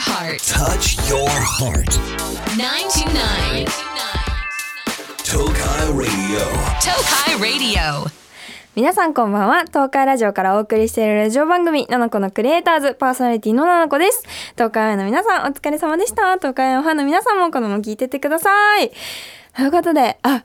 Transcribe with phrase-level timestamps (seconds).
[0.00, 0.40] heart.
[0.48, 1.92] Touch your heart.
[2.56, 3.68] 929.
[5.22, 6.40] Tokai Radio.
[6.80, 8.08] Tokai Radio.
[8.74, 14.22] 皆さんこんばんは東海ラジオからお送りしているラジオ番組「ナナコのクリエイターズ」パーソナリティのナナコです
[14.54, 18.48] 東海オンエアの皆さんお疲れ様でした東海オンファンの皆さんもこのまま聞いてってくださ
[18.80, 18.90] い
[19.54, 20.44] ということであ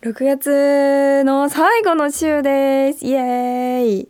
[0.00, 4.08] 6月の最後の週ですイエーイ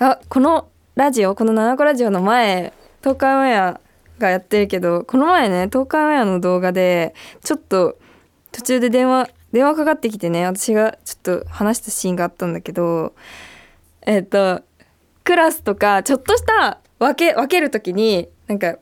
[0.00, 3.80] あこのラジオこのナナコラジオの前東海オンエア
[4.18, 7.98] がやってるけどこの前ね東海オンエアの動画でちょっと
[8.52, 13.14] 途中で電話電話かかってきてね私がちょっと話したシーンがあったんだけど
[14.02, 14.62] えっ、と
[15.24, 18.76] クラスとかちょっとした分け分ける時になんか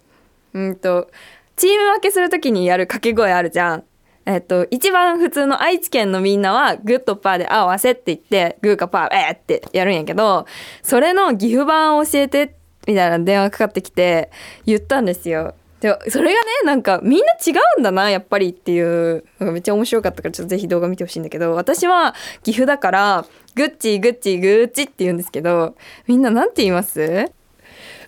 [0.52, 1.10] うんと
[1.56, 3.84] チーム分けする時にやる掛け声あるじゃん。
[4.26, 10.45] えっと、一番普通の愛知県のみんなはグッとパーで合わせって言ってグーかパーえーってやるんやけど
[10.82, 12.57] それの岐阜版を教えて
[12.88, 14.30] みたいな電話かかってきて
[14.66, 15.55] 言ったんですよ。
[15.80, 25.77] でそれがねなんかみんな違うんだなやっぱりっていうのがめっちゃ面白かったからちょっとぜひ動画見てほしいんだけど私は岐阜だからグッチグッチグッチって言うんですけど
[26.09, 27.30] みんななんて言います？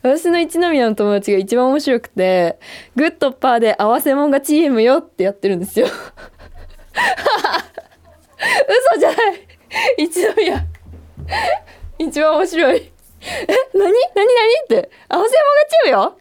[0.02, 2.58] 私の一宮の友達が一番面白くて
[2.96, 5.86] グッとパーで合わせもんがチームよってやってるんですよ。
[8.90, 9.46] 嘘じゃない。
[9.98, 10.64] 一宮。
[11.98, 12.78] 一番面白い。
[12.80, 13.92] え何？
[14.64, 16.18] って合わせもんがチームよ。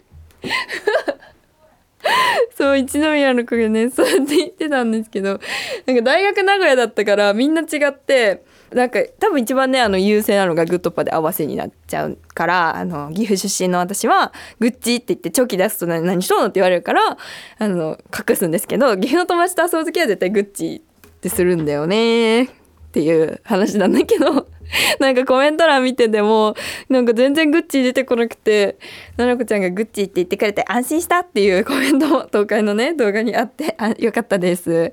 [2.58, 5.40] そう一宮の子がねそうやって言ってたんですけど
[5.86, 17.18] なんか大学名古屋だったからみんな違ってなんか多分一番ねあの優勢なのがグッドパで合わせになっちゃうからあの岐阜出身の私はグッチって言ってチョキ出すと何何しとんのって言われるから
[17.58, 22.48] あの隠すんですけど岐阜の友達と遊ぶ時は絶対グッチってするんだよねっ
[22.92, 24.48] ていう話なんだけど。
[25.00, 26.56] なんかコメント欄見てても
[26.90, 28.78] なんか全然グッチ出てこなくて
[29.18, 34.92] ななこちゃんがグッチって言ってくれて安心したっていうコメントも東海のね動画にあってあよかったです。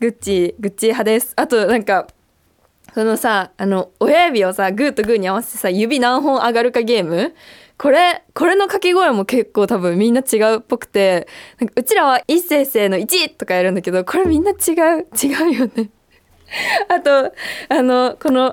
[0.00, 1.32] グッチグッチ派です。
[1.36, 2.06] あとなんか
[2.94, 7.34] そのさあの親指をさグーとグーに合わせてさ指何本上がるかゲーム？
[7.76, 11.28] これこれの掛け声も結構多分みんな違うっぽくて
[11.60, 14.54] なんかうちらは一斉生の1とかやるんだけどこれみんな違
[14.98, 15.90] う違うよね。
[16.88, 17.32] あと
[17.68, 18.52] あのこの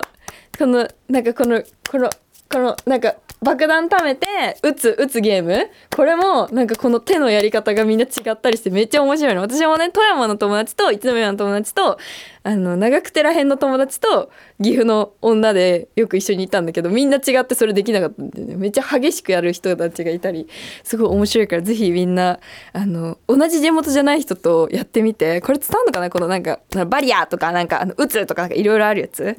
[0.58, 2.10] このなんかこのこの
[2.48, 4.26] このなんか爆弾貯めて
[4.62, 5.68] 撃つ撃つゲーム？
[5.94, 9.42] これもなんかこの手のやり方がみんな違ったりしてめっちゃ面白いの。
[9.42, 11.98] 私もね富山の友達と一宮の友達と
[12.44, 14.30] あの長久手ら辺の友達と
[14.62, 18.56] 岐阜の女でよく一緒にいたんだけどみんな違ってそれできなかったんでね。
[18.56, 20.48] めっちゃ激しくやる人たちがいたり
[20.82, 22.40] すごい面白いからぜひみんな
[22.72, 25.40] あの同じ地元じゃない人とやってみて。
[25.42, 26.10] これ伝わるのかな？
[26.10, 29.36] このなんかバリアーとかなんかあの撃つとかいろいろあるやつ。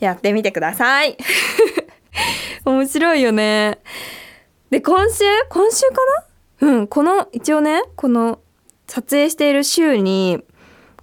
[0.00, 1.16] やってみてください。
[2.64, 3.78] 面白いよね。
[4.70, 5.24] で今週？
[5.48, 5.94] 今週か
[6.60, 6.68] な？
[6.68, 8.40] うんこの一応ねこの
[8.86, 10.42] 撮影している週に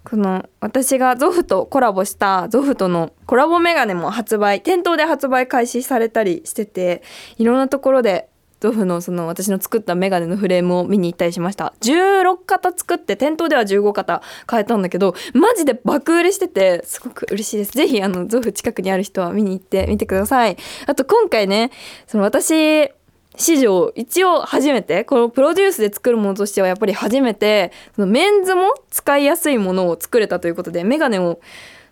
[0.03, 7.02] この私がゾフとコラボしたゾフとのコラボメガネも発売店頭で発売開始されたりしてて
[7.38, 8.29] いろんなところで
[8.59, 11.73] ゾフのその私の作ったメガネのフレームを見に行ったりしました。
[11.81, 17.72] 16型作って店頭では15型変えたんだけどマジで爆売れしててすごく嬉しいです。
[17.72, 20.57] ぜひあのゾフ近くにある人は見に行ってみてください。
[20.88, 21.72] あと今回ね
[22.07, 22.90] その私
[23.35, 31.40] 史上一応初めてこのプロデュースで作るものとしてはやっぱり初めてそのメンズも使いやすいものを作れたということでメガネを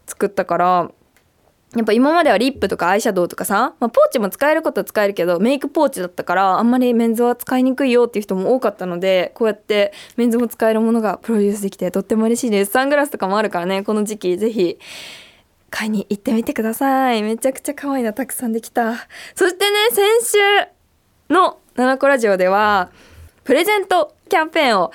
[0.08, 0.92] 作ったから
[1.76, 12.72] やっぱ今まではリップとかアイシャドウとかさ、まあ、ポーチも使えることは使えるけどメイクポーチだったからあんまりメンズは使いにくいよっていう人も多かったのでこうやってメンズも使えるものがプロデュースできてとっても嬉しいです。
[12.72, 14.80] サングラスとかもあるからねこの時期ぜひ
[15.70, 17.22] 買いに行ってみてください。
[17.24, 18.96] めちゃくちゃ可愛いなたくさんできた。
[19.36, 22.90] そしてね先週の「ナナコラジオ」では
[23.44, 24.92] プレゼントキャンペーンを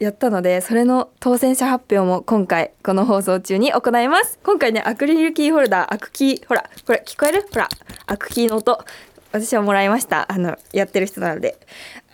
[0.00, 4.38] やったのでそれの当選者発表も今回この放送中に行います。
[4.42, 7.46] 今回ねアクリルキーホルダーアクキーほらこれ聞こえる？
[7.52, 7.68] ほら
[8.06, 8.82] アクキーの音。
[9.30, 10.26] 私はもらいました。
[10.32, 11.58] あのやってる人なので。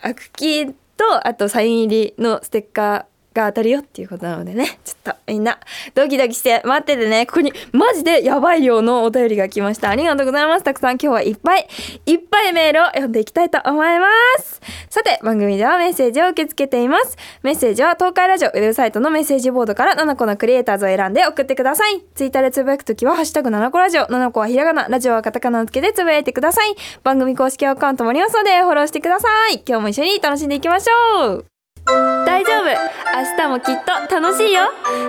[0.01, 3.05] アクキーとあとサイン入りのステッカー
[3.37, 4.79] が当たるよっていうことなのでね。
[4.83, 5.59] ちょっとみんな
[5.93, 7.25] ドキドキして待っててね。
[7.25, 9.89] ここにマジでやばい量のお便りが来ました。
[9.89, 10.63] ありがとうございます。
[10.63, 11.67] たくさん今日はいっぱい
[12.05, 14.07] いっぱいメールを読んでいきたいと思いま
[14.39, 14.61] す。
[14.89, 17.17] さて番組ではメッセージを受け付けています。
[17.43, 22.03] メッセージは東海ラジオウェブサイトのメッセージボードから7個のクリエイターズを選んで送ってください。
[22.15, 26.75] ツイッターでつぶやくときはハッシュタグ7個ラジオ7個はひらがなラジオはカタカナをつけてつぶやいてください。
[27.03, 29.63] 番組公式アカウントもありますのでフォローしてください。
[29.67, 31.56] 今日も一緒に楽しんでいきましょう。
[31.87, 34.63] 大丈夫明日もきっと楽しいよ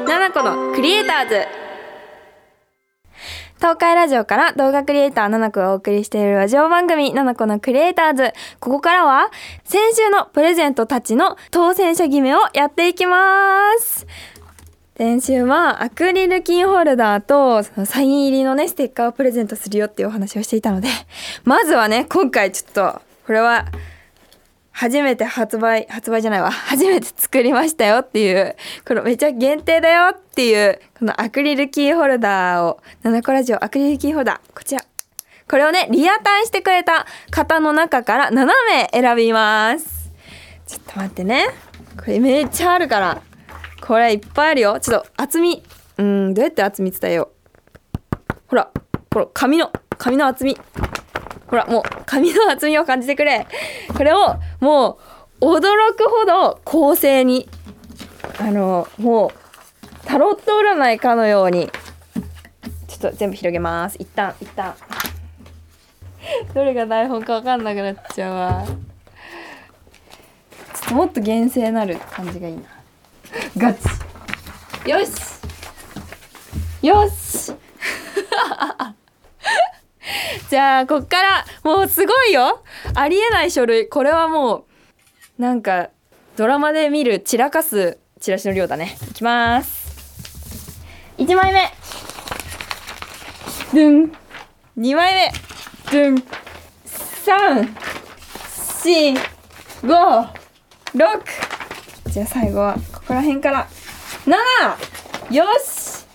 [0.07, 1.35] 7個のクリエイターズ
[3.57, 8.33] 東海ラジオから動画クリエイターナナコがお送りしているラジオ番組ナナコのクリエイターズ。
[8.61, 9.33] ここからは
[9.65, 14.07] 先週のプレゼントたちの当選者決めをやっていきます。
[14.97, 20.89] 先週はアクリルキーホルダーとそのサイン入りのねステッカーをプレゼントするよっていうお話をしていたので
[21.45, 23.67] まずはね今回ちょっとこれは
[24.81, 26.53] 初めて発売発売じゃないわ。
[26.53, 28.55] 初めて作りましたよっていう
[28.87, 34.85] このめちゃ限定だよっていうこのアクリルキーホルダーを七個ラジオアクリルキーホルダーこちら。
[35.51, 40.13] これをねリアタイしてくれた方の中から7名選びます。
[40.69, 41.49] ちょっと待ってね。
[41.97, 43.21] これめっちゃあるから
[43.85, 44.79] これいっぱいあるよ。
[44.79, 45.61] ちょっと厚み。
[45.97, 47.57] うんどうやって厚み伝えよう。
[48.47, 48.71] ほら
[49.13, 50.57] この紙の紙の厚み。
[51.49, 53.47] ほらもう紙の厚みを感じてくれ。
[53.97, 54.99] これをも
[55.41, 57.49] う驚くほど公正に
[58.39, 59.31] あのもう
[60.07, 61.71] タロット占いかのように。
[62.99, 63.97] ちょっと全部広げます。
[64.01, 64.75] 一旦一旦。
[66.55, 68.65] どれが台本か分かんなくなっちゃうわ。
[68.67, 68.79] ちょっ
[70.89, 72.63] ともっと厳正なる感じがいいな。
[73.57, 73.81] ガチ。
[74.87, 75.11] よし。
[76.83, 77.55] よし。
[80.51, 82.63] じゃあこっからもうすごいよ。
[82.95, 83.89] ありえない書類。
[83.89, 84.67] これはも
[85.39, 85.91] うなんか
[86.37, 88.97] ドラマで見る散らかすチラシの量だね。
[89.11, 90.81] いきます。
[91.19, 91.73] 1枚目。
[93.73, 94.13] ドゥン。
[94.79, 95.33] 2枚目。
[95.91, 96.25] ドゥン。
[97.29, 99.19] 345
[100.95, 103.69] 6じゃあ最後はここら辺から。
[105.29, 106.07] 7よし。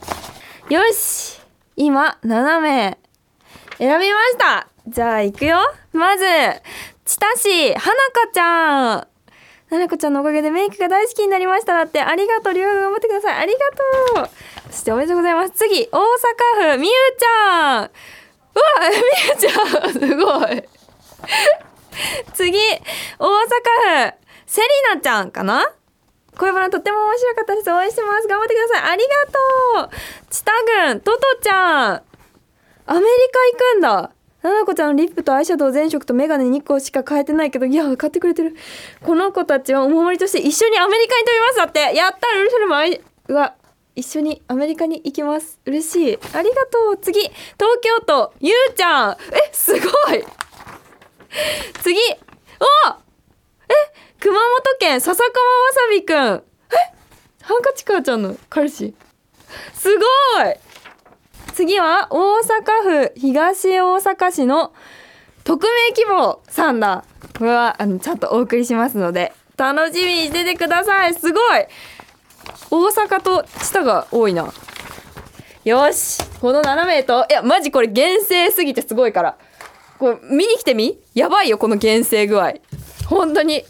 [0.69, 1.41] よし。
[1.75, 3.02] 今7名。
[3.77, 4.67] 選びました。
[4.87, 5.57] じゃあ行くよ。
[5.93, 6.25] まず
[7.05, 9.07] 千田市花香ちゃん。
[9.69, 11.73] 花子ちゃんのおかげでメイクが大好きになりました。
[11.73, 12.53] だってありがとう。
[12.53, 13.35] 留学頑張ってください。
[13.41, 13.59] ありが
[14.21, 14.29] とう。
[14.71, 15.51] そしておめでとうございます。
[15.51, 17.83] 次大阪府みゆちゃん。
[17.83, 17.91] うわ
[18.89, 18.95] み
[19.29, 19.93] ゆちゃん。
[19.93, 20.63] すごい。
[22.33, 22.57] 次
[23.19, 23.29] 大阪
[24.09, 24.13] 府
[24.45, 25.73] セリナちゃんかな。
[26.37, 27.71] 恋バナとっても面白かったです。
[27.71, 28.27] 応援してます。
[28.27, 28.91] 頑張ってください。
[28.91, 29.89] ありがとう。
[30.29, 30.51] 千田
[30.87, 32.01] 郡トトちゃん。
[32.85, 33.09] アメリカ
[33.51, 34.11] 行くんだ。
[34.41, 38.55] ななこちゃんリップとアイシャドウ全色とメガネ2個しか変えてないけどいや買ってくれてる。
[39.01, 41.57] この子たちはお守りとして一緒にアメリカに飛びます。
[41.57, 43.55] だってやったルルシャルもアイうわ
[43.95, 45.59] 一緒にアメリカに行きます。
[45.65, 46.19] 嬉しい。
[46.33, 46.97] ありがとう。
[46.97, 47.31] 次東
[47.81, 49.11] 京都ゆうちゃん。
[49.11, 49.17] え
[49.53, 50.25] すごい。
[51.81, 52.07] 次おえ
[54.19, 54.41] 熊本
[54.79, 55.31] 県笹川わ
[55.71, 56.17] さびくん。
[56.17, 56.43] え
[57.43, 58.93] ハンカチ母ちゃんの彼氏。
[59.73, 60.72] すごい。
[61.53, 64.73] 次は大阪府東大阪市の
[65.43, 67.05] 匿名希望さんだ。
[67.37, 71.13] これはあのちゃんとお送りしますので楽しみにしててください。
[71.13, 71.65] すごい。
[72.71, 74.51] 大阪と知多が多いな。
[75.63, 76.23] よし。
[76.41, 79.37] この7名といやマジこれ厳正すぎてすごいから。
[79.99, 80.99] これ見に来てみ？
[81.13, 82.53] やばいよこの厳正具合。
[83.07, 83.63] 本当に。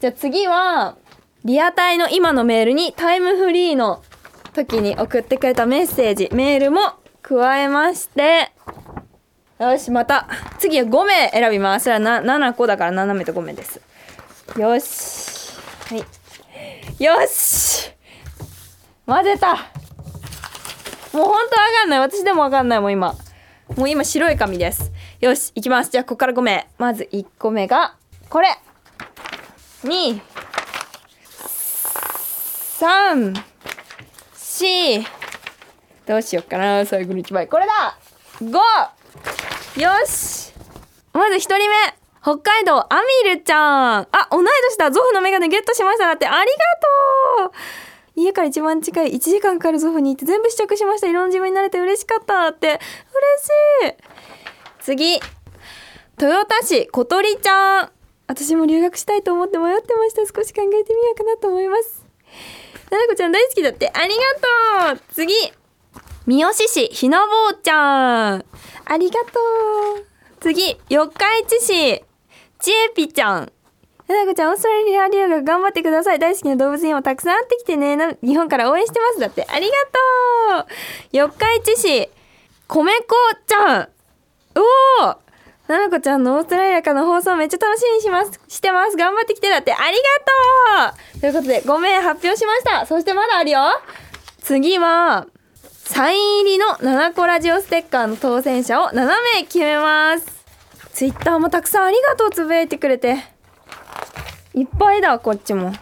[0.00, 0.96] じゃあ次は
[1.44, 4.02] リアタイの今のメールにタイムフリーの
[4.56, 6.80] 時に送ってくれたメッセージメールも
[7.20, 8.52] 加えまして
[9.58, 10.26] よしまた
[10.58, 11.84] 次は5名選びます。
[11.84, 13.80] それはな7個だから7名と5名です。
[14.58, 15.52] よし。
[15.88, 17.02] はい。
[17.02, 17.90] よし。
[19.06, 19.54] 混ぜた。
[21.12, 22.00] もうほんとわかんない。
[22.00, 23.14] 私でもわかんないもう今。
[23.76, 24.92] もう今白い紙です。
[25.20, 25.90] よしいきます。
[25.90, 26.68] じゃあここから5名。
[26.78, 27.96] まず1個目が
[28.28, 28.48] これ。
[29.84, 30.20] 2
[32.78, 33.55] 3
[34.56, 35.04] 4
[36.06, 36.86] どうしよっかな。
[36.86, 37.46] 最後の1枚。
[37.46, 37.98] これだ。
[38.40, 38.52] 5
[39.80, 40.52] よし。
[41.12, 41.66] まず1人目。
[42.22, 44.08] 北海道アミルちゃん。
[44.10, 44.90] あ同い年だ。
[44.90, 46.06] ゾフのメガネゲットしました。
[46.06, 46.26] だって。
[46.26, 46.50] あり
[47.38, 47.52] がとう。
[48.14, 49.12] 家から一番近い。
[49.12, 50.24] 1時間かかるゾフに行って。
[50.24, 51.06] 全部試着しました。
[51.08, 51.78] 色の自分になれて。
[51.78, 52.48] 嬉しかった。
[52.48, 52.68] って。
[52.68, 53.96] 嬉しい。
[54.80, 55.20] 次。
[56.18, 57.90] 豊田市小鳥ちゃん。
[58.26, 60.22] 私も留学したいと思って迷ってました。
[60.22, 62.06] 少し考えてみようかなと思います。
[62.90, 63.90] ななこちゃん大好きだって。
[63.92, 65.00] ありがとう。
[65.12, 65.32] 次。
[66.26, 68.44] 三好市ひなぼうちゃん
[68.84, 69.30] ありがと
[70.00, 70.06] う。
[70.40, 70.76] 次。
[70.88, 71.24] 四日
[71.60, 72.04] 市市。
[72.58, 73.52] ちえぴちゃん。
[74.08, 76.18] ななこちゃんオーストラリア留学頑張ってください。
[76.18, 77.96] 大好きな動物にもたくさん会ってきてね。
[78.22, 79.20] 日本から応援してます。
[79.20, 79.46] だって。
[79.48, 79.72] ありが
[80.62, 80.72] とう。
[81.12, 82.10] 四日市市。
[82.68, 83.14] 米粉
[83.46, 83.88] ちゃん。
[84.54, 84.60] お
[85.10, 85.25] お
[85.68, 88.40] ななこちゃんのオーストラリアからの放送めっちゃ楽しみにします。
[88.46, 88.96] してます。
[88.96, 89.96] 頑張ってきてだってあり
[90.78, 91.20] がとう。
[91.20, 92.86] ということで5名発表しました。
[92.86, 93.60] そしてまだあるよ。
[94.42, 95.26] 次は
[95.84, 100.44] サイン入りの7個ラジオステッカーの当選者を7名決めます。
[100.92, 103.16] ツイッターもたくさんありがとうつぶやいてくれて。
[104.54, 105.72] いっぱいだこっちも。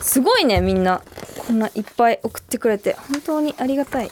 [0.00, 1.02] すごいねみんな。
[1.46, 2.94] こんないっぱい送ってくれて。
[2.94, 4.10] 本当にありがたい。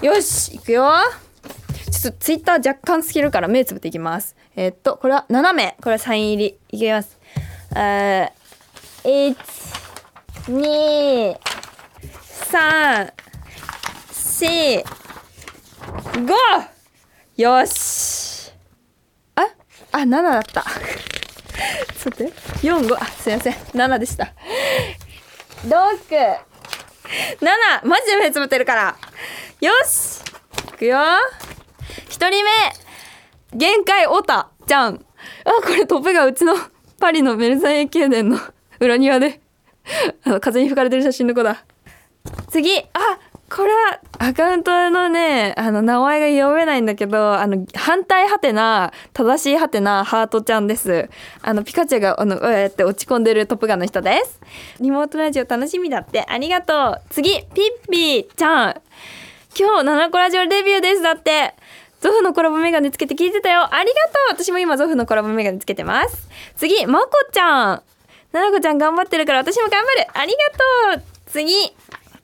[0.00, 0.90] よしいくよ。
[2.00, 4.36] ちょっとツイッター若干透けるから目つぶっていきます。
[4.54, 5.76] えーっとこれは斜め。
[5.82, 6.58] これはサイン入り。
[6.68, 7.18] いきます。
[7.74, 9.36] えー、1
[10.48, 11.36] 2
[12.50, 13.12] 3
[14.12, 14.84] 4
[16.24, 16.34] 5
[17.36, 18.52] よし。
[19.34, 19.48] あ
[19.90, 20.62] あ7だった。
[21.98, 22.32] ちょっと待って。
[22.68, 23.54] 45あすいません。
[23.54, 24.32] 7でした。
[25.64, 26.38] 67
[27.82, 28.96] マジで目つぶってるから。
[29.60, 30.20] よし。
[30.68, 30.98] いくよ。
[32.08, 32.50] 一人目。
[33.54, 34.50] 限界オタ。
[34.66, 35.04] ちゃん。
[35.44, 36.54] あこれトップがうちの
[37.00, 38.40] パリのベルサイユ宮殿の
[38.80, 39.40] 裏庭で。
[40.24, 41.64] あの風に吹かれてる写真の子だ。
[42.50, 42.78] 次。
[42.78, 43.18] あ
[43.50, 51.08] これはアカウントのねあの名前が読めないんだけどあの反対はてな正しいはてなハートちゃんです。
[51.40, 54.40] あのピカチュウがあのうやって落ち込んでるトップガンの人です。
[54.80, 56.26] リモートラジオ楽しみだって。
[56.28, 57.00] ありがとう。
[57.08, 57.30] 次。
[57.54, 58.82] ピッピーちゃん。
[59.58, 61.02] 今日七個ラジオデビューです。
[61.02, 61.54] だって。
[62.00, 63.74] ゾフのコラボメガネつけて聞いてたよ。
[63.74, 64.42] ありがとう。
[64.42, 66.28] 私も今ゾフのコラボメガネつけてます。
[66.56, 67.82] 次まこちゃん。
[68.32, 70.06] ななこちゃん頑張ってるから私も頑張る。
[70.14, 70.32] あり
[70.92, 71.02] がとう。
[71.26, 71.52] 次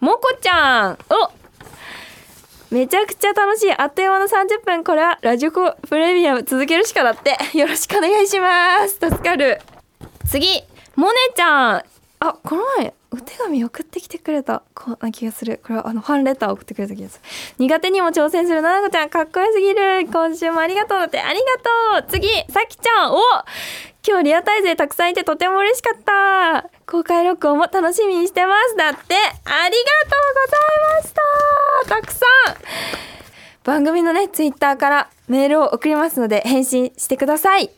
[0.00, 0.98] もこちゃん。
[1.10, 1.32] お
[2.74, 3.72] めちゃくちゃ楽しい。
[3.72, 4.84] あっという間の30分。
[4.84, 8.94] これはラジコプレミアム続けるしかだってよろしくお願いします。
[8.94, 9.60] 助かる。
[10.26, 10.62] 次
[10.94, 11.93] モネちゃん。
[12.26, 15.60] あこの前お手紙送ってきてくれたこんな気がする。
[15.62, 17.24] これはあのファンレター送ってくれた気がする。
[17.58, 19.10] 苦手にも挑戦するななこちゃん。
[19.10, 20.06] かっこよすぎる。
[20.10, 20.98] 今週もありがとう。
[21.00, 21.38] だってあり
[21.92, 22.10] がとう。
[22.10, 23.12] 次さきちゃん。
[23.12, 23.18] お
[24.08, 26.70] 今日リアタイ勢たくさんいてとても嬉しかった。
[26.86, 28.76] 公開録音も楽しみにしてます。
[28.76, 29.68] だってありがとう
[30.34, 31.12] ございまし
[31.84, 31.94] た。
[31.94, 32.56] たくさん。
[33.64, 37.70] 番組のねツイッターからメールを送りますので返信してください。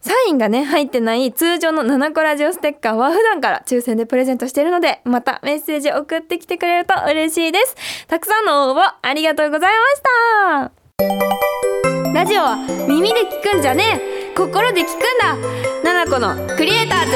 [0.00, 8.06] サインがね入ってない通常の7個ラジオステッカーは普段から抽選でプレゼントしているのでまたメッセージ送ってきてくれると嬉しいです。
[8.06, 12.12] たくさんの応募ありがとうございました。
[12.14, 12.56] ラジオは
[12.88, 14.00] 耳で聞くんじゃね
[14.32, 14.34] え。
[14.36, 14.98] 心で聞くん
[15.82, 16.04] だ。
[16.04, 17.12] 7個のクリエイターズ。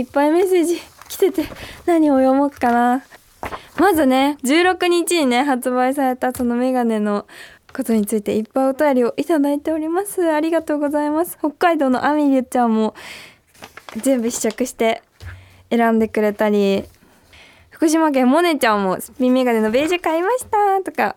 [0.00, 1.44] いっぱいメッセージ来てて
[1.86, 3.02] 何を読もうかな。
[3.78, 7.26] まずね16日にね発売されたそのメガネの
[7.72, 10.30] ことについていっぱいお便りをいただいております。
[10.32, 11.38] ありがとうございます。
[11.38, 12.94] 北海道のアミリュちゃんも
[13.96, 15.02] 全部試着して
[15.70, 16.84] 選んでくれたり
[17.70, 21.16] 福島県モネちゃんもスピンメガネのベージュ買いましたとか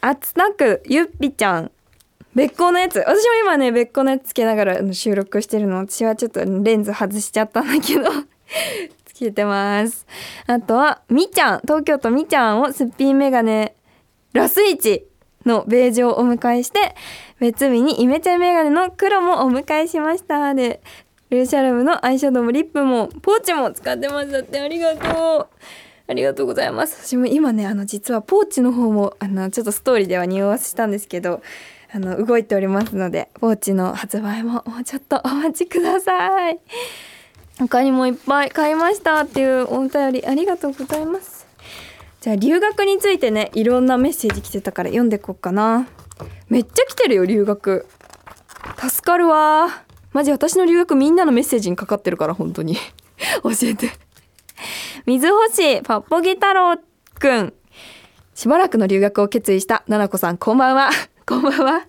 [0.00, 1.70] あつなくゆっぴちゃん
[2.34, 2.98] 別個のやつ。
[2.98, 5.76] 私も今ね別個のやつつけながら収録してるの。
[5.78, 8.10] 私はちょっとレンズ外しちゃったんだけど
[9.06, 10.04] つけてます。
[10.46, 11.60] あとはみちゃん。
[11.60, 13.76] 東京都みちゃんをすっぴんメガネ
[14.32, 15.06] ラスイチ。
[15.44, 16.94] のベージュをお迎えして
[17.40, 20.54] 別日にイメチェンメガネの黒もお迎えしました。
[20.54, 20.80] で
[21.30, 25.54] ルーシャルムのアイシャドウもリップもポーチも使ってましたってありがとう。
[26.06, 27.06] ありがとうございます。
[27.06, 31.42] 私も今ねあの実はポーチの方もあのちょっとストーリーでは匂わせしたんですけど
[31.92, 36.58] あの動いておりますのでポーチの発売ももうちょっとお待ちください。
[37.58, 41.33] 他にもいっぱい買いましたっていうお便りありがとうございます。
[42.24, 45.86] じゃあ留学についてねいろんなメッセージ来てたから読んでこっかな。
[46.48, 47.86] めっちゃ来てるよ留学。
[48.78, 49.68] 助かるわ。
[50.14, 52.76] マジ私の留学みんなのメッセージにかかってるから本当に。
[53.44, 53.90] 教えて。
[55.04, 56.78] 水星パッポギ太郎
[57.18, 57.52] くん。
[58.34, 60.38] しばらくの留学を決意したななこさん。
[60.38, 60.88] こんばんは。
[61.28, 61.86] こんばんは。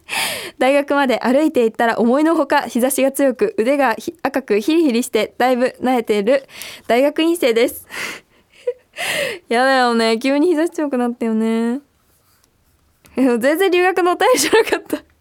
[0.59, 6.43] 大学まで歩いて行ったら思いのほか日差しが強く腕が赤くヒリヒリしてだいぶ慣れている
[6.87, 7.87] 大学院生です。
[9.49, 10.19] やだよね。
[10.19, 11.81] 急に日差し強くなったよね。
[13.15, 15.14] 全然留学のお便りじゃなかった。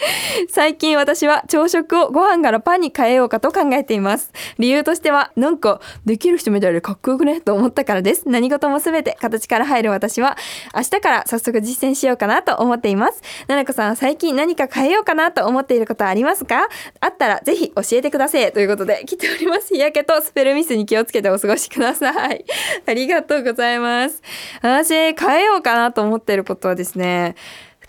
[0.48, 4.32] 最近私は朝食をご飯からパンに変えようかと考えています。
[4.58, 7.40] 理由としてはなんかできる人みたいでかっこよくね？
[7.40, 8.28] と思ったからです。
[8.28, 10.36] 何事もすべて形から入る私は
[10.74, 13.22] 明日から早速実践しようかなと思っています。
[13.46, 16.68] ななこさん最近何か変えようかなと思っていることはありますか？
[17.00, 18.52] あったらぜひ教えてください。
[18.52, 19.74] ということで来ております。
[19.74, 22.44] 日焼けとスペルミスに気をつけてお過ごしください。
[22.86, 24.22] ありがとうございます。
[24.62, 27.34] 私変えようかなと思っていることはですね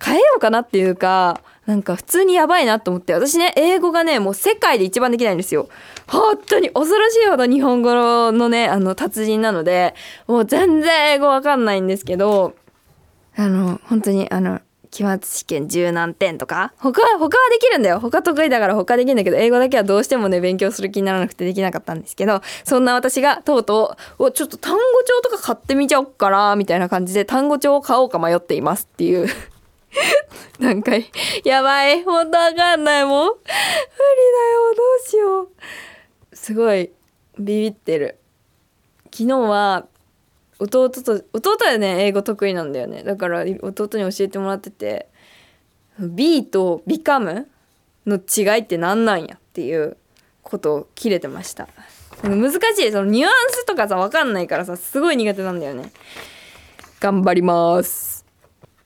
[0.03, 5.69] 変えようかなっていうかなんか普通にやばいなと思って私ね英語がねもう世界で一番できないんですよ。
[6.07, 9.93] 本当に恐ろしいほど日本語のねあの達人なので
[10.27, 12.55] もう全然英語わかんないんですけど
[13.37, 17.99] あの本当にあの期末試験十何点とか他他はできるんだよ。
[17.99, 29.29] 他得意だから他できるんだけど英語だけはどうしてもね勉強する気にならなくてできなかったんですけどそんな私がとうとうおちょっと単語帳とか買ってみちゃおっかなみたいな感じで単語帳を買おうか迷っていますっていう。
[30.59, 31.11] 何回
[31.43, 32.03] やばい。
[32.03, 33.27] ほんとわかんないもん。
[33.27, 33.53] 無理だ
[34.53, 34.75] よ。
[34.75, 36.35] どうしよう。
[36.35, 36.91] すごい
[37.37, 38.17] ビビってる。
[39.05, 39.87] 昨日は
[40.59, 43.03] 弟と弟はね英語得意なんだよね。
[43.03, 45.07] だから弟に教えてもらってて。
[45.99, 47.45] B と become
[48.07, 49.35] の違いって何なんや？
[49.35, 49.97] っていう
[50.41, 51.67] ことを切れてました。
[52.23, 52.91] 難しい。
[52.91, 55.91] そのニュアンスとかさ分かんないからさすごい苦手なんだよね。
[56.99, 58.25] 頑張ります。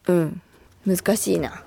[0.08, 0.42] うん。
[0.86, 1.64] 難しいな。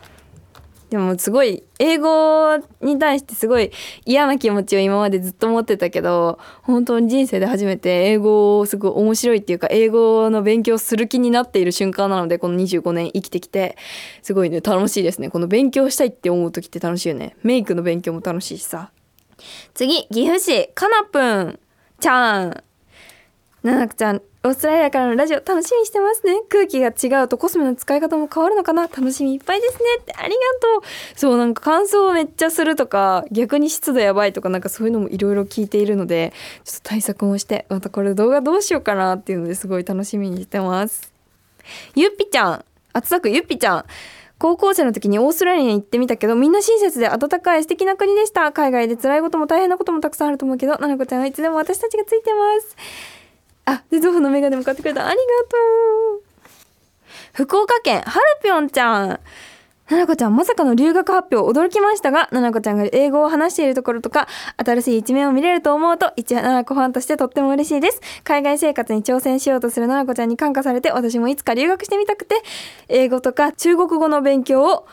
[0.91, 3.71] でもすごい英語に対してすごい
[4.07, 13.77] 嫌な気持ちを今までずっと持ってたけど本当に人生で初めて英語をすごい面白いっていうか英語の勉強する気になっている瞬間なのでこの25年生きてきて
[14.23, 15.29] すごいね楽しいですね。
[15.29, 17.37] この勉強したいって思う時って楽しいよね。
[17.43, 18.91] メイクの勉強も楽しいしさ。
[19.75, 20.69] 次岐阜市。
[20.69, 21.59] かなぷん
[22.01, 22.63] ちゃん。
[23.63, 24.23] ななくちゃん。
[24.49, 26.41] オーストラリアからのラジオ楽しみにしてますね。
[26.49, 28.85] 空気が違うとコスメの使い方も変わるのかな。
[28.85, 29.81] 楽しみいっぱいですね。
[30.01, 31.19] ってありがとう。
[31.19, 36.33] そうなんか乾燥めっちゃするとか逆に湿度やばいとかなんかそういうのもいろいろ聞いているので
[36.65, 41.13] ちょっと対策もしてまたこれ動画どうしようかなっていうのですごい楽しみにしてます。
[41.95, 42.65] ゆっぴちゃん。
[42.95, 43.85] あつさくゆっぴちゃん。
[44.39, 48.51] 高校生の時にオーストラリアに行ってみたけどみんな親切で温かい素敵な国でした。
[48.53, 53.18] 海外で辛いことも大変なこともたくさんあると思うけどななこちゃんはいつでも私たちがついてます。
[53.69, 55.07] あでゾウのメガネも買ってくれた。
[55.07, 55.57] ありがと
[56.17, 56.23] う。
[57.35, 59.21] 福岡県はるぴょんちゃん。
[59.91, 68.01] ななこちゃんまさかの留学発表驚きましたがななこちゃんが英語を話しているところとか新しい一面を見れると思うと一ななこファンとしてとっても嬉しいです。
[68.25, 72.37] 海外生活に挑戦しようとするななこちゃんに感化されて私もいつか留学してみたくて
[72.89, 74.87] 英語とか中国語の勉強を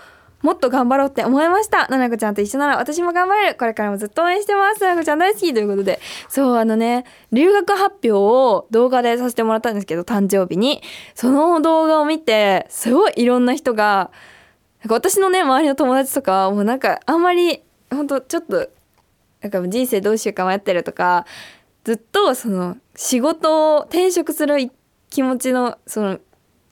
[0.46, 1.88] もっと頑張ろうって思いました。
[1.88, 3.56] ななこちゃんと一緒なら私も頑張れる。
[3.58, 4.82] これからもずっと応援してます。
[4.82, 6.00] ななこちゃん大好きということで。
[6.30, 10.84] そう、あのね、留学発表を動画でさせてもらったんですけど、誕生日に。
[11.16, 14.12] その動画を見て、すごいいろんな人が、
[14.84, 18.70] なんか私のね、周りの友達とか、もうなんかあんまり、ほんとちょっと、
[19.42, 21.26] なんか人生どうしようか迷ってるとか、
[21.84, 24.72] ずっとその仕事を転職する
[25.10, 26.20] 気持ちのその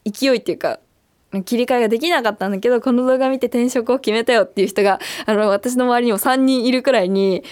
[0.06, 0.80] 勢いっていうか
[1.42, 7.44] 切り替えができなかったんだけどこの動画見て転職を決めたよっていう人があの私の周りにも3人いるくらいに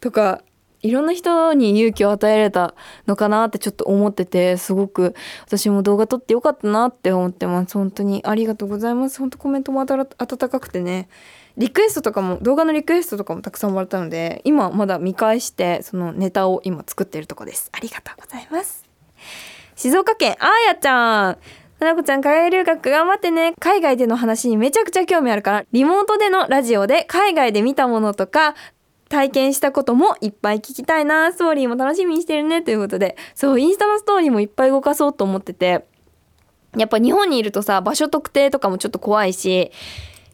[0.00, 0.42] とか
[0.82, 2.74] いろんな人に勇気を与えられた
[3.06, 5.14] のかなってちょっと思っててすごく
[5.46, 7.74] 私も動画撮ってよかったなって思ってます。
[7.74, 9.20] 本当にありがとうございます。
[9.20, 11.08] 本当コメントも温かくてね。
[11.56, 17.70] リクエストとかも動画のリクエストとかもたくさんもらったので今まだ見返してそのネタを今作ってるとこです。
[17.72, 18.84] ありがとうございます。
[19.76, 21.38] 静岡県あーやちゃん。
[21.82, 23.54] ななこちゃん海外留学頑張ってね。
[23.58, 28.54] 海外での話にめちゃくちゃ興味あるからリモートでのラジオで海外で見たものとか
[29.08, 31.32] 体験したこともいっぱい聞きたいな。
[31.32, 32.62] ストーリーも楽しみにしてるね。
[32.62, 35.84] ということでそうインスタのストーリーもいっぱい動かそうと思ってて。
[36.76, 39.70] やっぱ日本にいるとさ場所特定とかもちょっと怖いし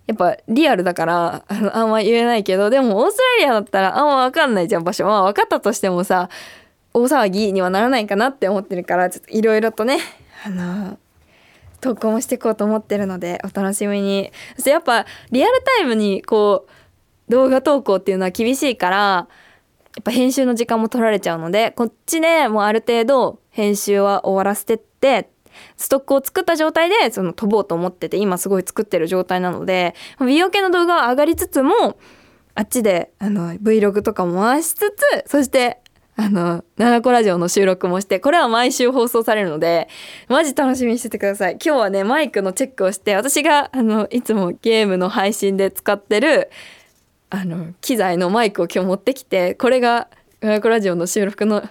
[0.06, 5.04] やっぱリアルだからあのあんま言えないけどでもオーストラリアだったらあんま分かんないじゃん場所。
[5.04, 6.28] まあ分かったとしてもさ
[6.94, 9.98] 大騒ぎにはならないかなって思ってるからちょっといろいろとね
[10.46, 10.96] あの
[11.80, 14.32] 投稿もしていこうと思ってるのでお楽しみに。
[14.56, 19.26] そしてやっぱリアルタイムにこう動画投稿っていうのは厳しいからや
[20.00, 25.30] っぱ編集の時間も取られちゃうのでこっちでもうある程度編集は終わらせてって
[25.76, 31.98] ストックを作った状態でその飛ぼうと思ってて今すごい作ってる状態なので美容系の動画は上がりつつも
[32.54, 35.80] あっちであの Vlog とかも回しつつそして
[36.20, 39.88] あの、七個ラジオの収録もして、これは毎週放送されるので、
[40.26, 41.52] マジ楽しみにしててください。
[41.64, 46.50] 今日はね、マイクのチェックをして、私が、あの、いつもゲームの配信で使ってる、
[47.30, 50.08] あの、機材のマイクを今日持ってきて、これが、
[50.40, 51.62] 七個ラジオの収録の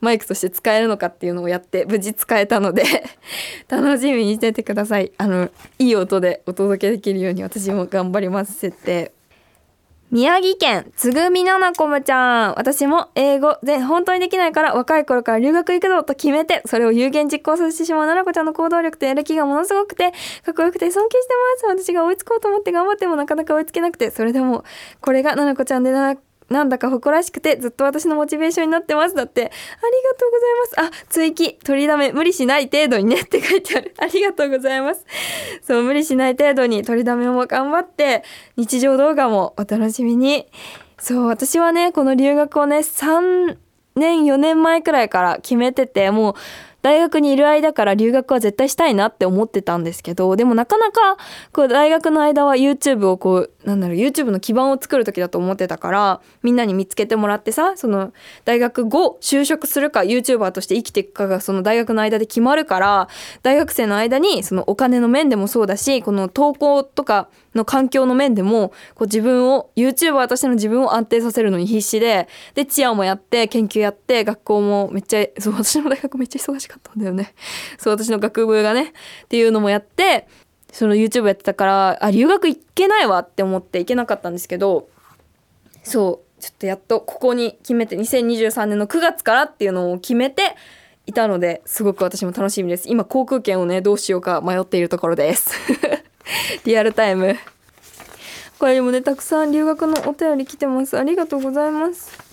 [0.00, 2.82] マイクとして使えるのかっていうのをやって無事使えたので
[3.68, 9.12] 楽しみにしててくださいあのいい音でお届けできるように私も頑張ります設定
[10.12, 12.54] 宮城県つぐみななこむちゃん。
[12.58, 20.10] 私も英語で本当にできないから若い頃から留学行くぞと決めてそれを有言実行させてしまうななこちゃんの行動力とやる気がものすごくて
[20.44, 21.86] かっこよくて尊敬してます。
[21.86, 24.64] 私が追いつこうと思って頑張ってもなかなか追いつけなくてそれでも
[25.00, 26.14] これがななこちゃんでな
[26.52, 29.14] なんだか誇らしくてずっと私のモチベーションになってます。
[29.14, 29.52] だってありが
[30.18, 31.02] とうございます。
[31.04, 31.54] あ追記。
[31.64, 32.12] 取りだめ。
[32.12, 33.20] 無理しない程度にね。
[33.20, 33.94] って書いてある。
[33.98, 35.04] ありがとうございます。
[35.62, 38.22] そう無理しない程度に取りだめも頑張って
[38.56, 40.46] 日常動画もお楽しみに。
[40.98, 43.56] そう私はねこの留学をね3
[43.96, 46.34] 年4年前くらいから決めててもう
[46.82, 51.16] 大学にいる間から留学は絶対したいなって思ってたんですけどでもなかなか
[51.52, 58.12] こう大学の間は YouTube をこうなんだろう YouTube の基盤を作る時だと思ってたからみんなに見つけてもらってさその
[58.44, 63.08] 大学後就職するか YouTuber として生きていくかがその大学の間で決まるから
[63.42, 77.34] 大学生の間にそのお金の面でもそうだしこの投稿とかの環境の面でもこう自分を YouTuber としての自分を安定させるのに必死ででチアもやって研究やって学校もめっちゃそう私の大学めっちゃ忙しかったんだよね。
[77.78, 78.92] そう私の学部がね
[79.24, 80.26] っていうのもやって
[80.72, 84.88] その YouTube やってたからあ留学行けないわって思って行けなかったんですけど
[85.82, 90.56] そうちょっとやっとここに決めて2023年の9月からっていうのを決めて
[91.06, 92.88] いたのですごく私も楽しみです。
[92.88, 95.52] 今航空券をねどうしようか迷っているところです。
[96.64, 97.36] リアルタイム
[98.58, 102.32] これにもねたくさん留学のお便り来てますありがとうございます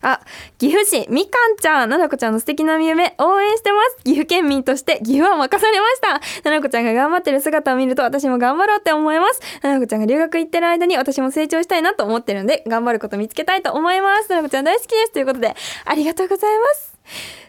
[0.00, 0.20] あ、
[0.58, 3.96] 岐阜市みかんちゃん、ななこちゃんの素敵な夢応援してます。
[4.04, 6.48] 岐阜県民として岐阜は任されました。
[6.48, 9.40] ななこちゃんが頑張ってる姿を見ると私も頑張ろうって思います。
[9.62, 14.30] ななこちゃんが留学行ってる間に私も成長したいなと思ってるので、頑張ること見つけたいと思います。
[14.30, 15.12] ななこちゃん大好きです。
[15.12, 16.96] ということで、ありがとうございます。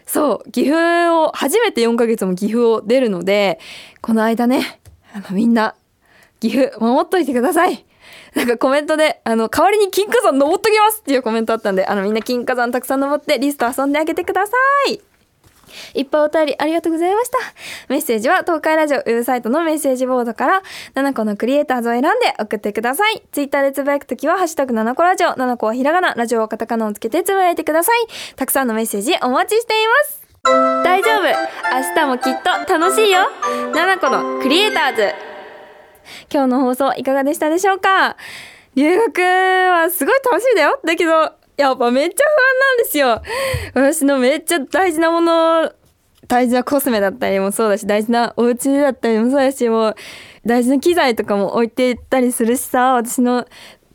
[0.06, 3.60] そう、岐阜を、初めて4ヶ月も岐阜を出るので、
[4.00, 4.80] この間ね、
[5.14, 5.76] あのみんな、
[6.40, 7.84] 岐阜守っといてください。
[8.34, 14.52] なんかコメントで、あの、代わりに金華山登っときますっていうコメントあったんで、あの、みんな金華山たくさん登ってリスト遊んであげてくださ
[14.88, 15.00] い。
[15.94, 17.38] いっぱいお便りありがとうございました。
[17.88, 20.62] メッセージは東海ラジオウェブサイトのメッセージボードから
[20.94, 23.22] 7個のクリエイターズを選んで送ってください。
[23.32, 28.34] ツイッターでつぶやくときはハッシュタグ7個ラジオ、7個はひらがな、ラジオはカタカナをつけてつぶやいてください。
[28.36, 30.20] たくさんのメッセージお待ちしています。
[30.42, 33.28] 大丈夫明日もきっと楽しいよ
[33.74, 35.29] !7 個のクリエイターズ
[36.32, 38.16] 今日の放送いかがでしたでしょうか？
[38.74, 41.12] 留学はすごい楽しみだよだけど、
[41.56, 43.22] やっぱめっちゃ不安なんですよ。
[43.74, 45.72] 私のめっちゃ大事なもの、
[46.28, 49.96] 大事なコスメだったりもそうだし、大事なお家だったりもそうだし、もう
[50.46, 53.46] 大事な機材とかも置いていったりするしさ、私の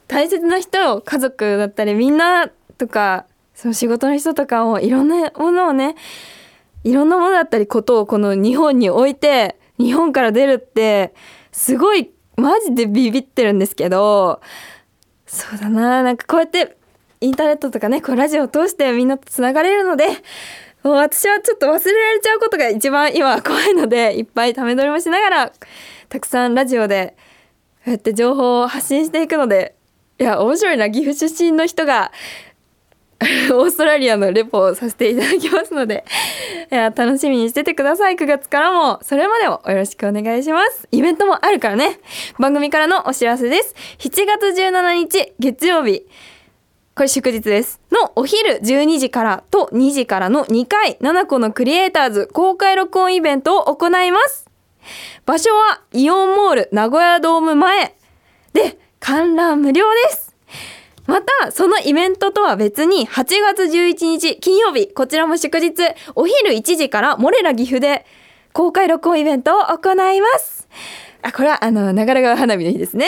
[0.08, 5.96] 大切な人、家族だったりみんなとか、その仕事の人とかをいろんなものをね、
[6.84, 11.14] いろんなものだったりことをこの日本に置いて、日本から出るって、
[11.56, 14.42] すごいマジでビビってるんですけど
[15.26, 16.76] そうだななんかこうやって
[17.22, 20.06] インターネットとかねこうラジオを通してみんなとつながれるので
[20.84, 25.54] もう私はちょっと忘れられちゃうことが一番今怖いのでいっぱいため撮りもしながら
[26.10, 27.16] たくさんラジオで
[27.78, 29.76] こうやって情報を発信していくので
[30.20, 32.12] いや面白いな岐阜出身の人が
[33.54, 36.06] オーストラリアのレポをさせていただきますので
[36.72, 38.16] いや楽しみにしててください。
[38.16, 39.00] 9月からも。
[39.04, 40.88] それまでもよろしくお願いします。
[40.92, 42.00] イベントもあるからね。
[42.40, 43.76] 番組からのお知らせです。
[44.00, 46.06] 7月17日月曜日。
[46.96, 47.82] これ祝日です。
[47.92, 54.46] のお昼12時からと2時からの2回7個のクリエイターズ公開録音イベントを行います。
[55.26, 57.96] 場所はイオンモール名古屋ドーム前
[58.54, 60.25] で観覧無料です。
[61.08, 65.74] また、そのイベントとは別に、8月11日金曜日、こちらも祝日、
[66.16, 68.06] お昼1時から、モレラ岐阜で
[68.54, 70.68] 公開録音イベントを行います。
[71.22, 73.08] あ、これは、あの、長良川花火の日ですね。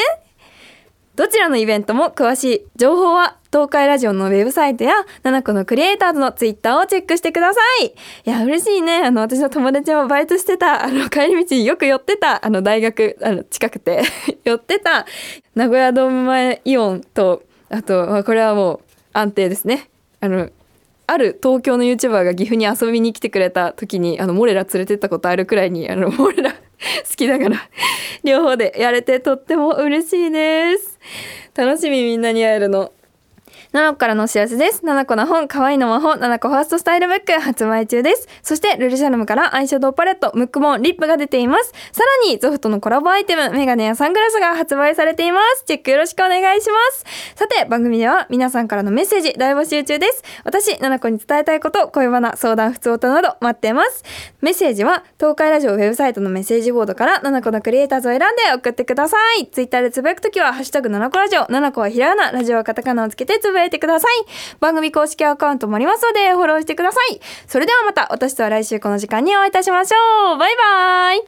[1.17, 7.87] どちらのイベントも詳しい情報は東海ラジオのウェブサイトや7個のクリエイターズのツイッターをチェックしてください。
[7.87, 7.91] い
[8.29, 9.01] や、嬉しいね。
[9.03, 14.03] あの、私の友達もバイトしてた、あの、帰り道によく寄ってた、あの、大学、あの、近くて
[14.45, 15.07] 寄ってた、
[15.55, 18.79] 名古屋ドーム前イオンと、あと、まあ、これはもう
[19.13, 19.89] 安定ですね。
[20.19, 20.49] あの、
[21.09, 26.57] ある東京の YouTuber が岐阜に遊びに来てくれた時に、あの、モレラ連れてったことあるくらいに、あの、 モレラ 好
[27.15, 27.57] きだから、
[28.23, 30.99] 両方でやれてとっても嬉しいです。
[31.55, 32.91] 楽しみみんなに会えるの。
[33.73, 34.81] 7個からのお知らせです。
[34.85, 38.27] 7個の本、可愛いの魔法、7個ファーストスタイルブック発売中です。
[38.41, 41.73] そして、ルルシャルムからアイシャドウパレット、ムックモン、リップが出ています。
[41.91, 45.63] さらに、ゾフトのコラボアイテム、メガネやサングラスが発売されています。
[45.65, 47.05] チェックよろしくお願いします。
[47.35, 50.23] さて、番組では皆さんからのメッセージ大募集中です。
[50.43, 54.03] 私、7個に伝えたいこと、恋バナ、相談、普通歌など待っています。
[54.41, 59.47] メッセージは、東海ラジオウェブサイトのメッセージボードから7個のクリエイターズを選んで送ってください。
[59.47, 64.11] ツイッターでつぶやくときは、ハッシュタグ7個ラジオ、7個はひらがな、ラジオはカタカナをつけてつぶやえてください。
[64.59, 67.19] 番組公式アカウントもありますので、フォローしてください。
[67.47, 70.37] それではまた、私とは来週この時間にお会いいたしましょう。
[70.37, 71.27] バイバイ